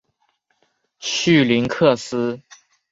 [0.97, 2.41] 绪林克斯。